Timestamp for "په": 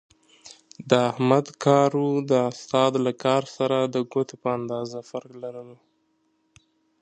4.43-4.49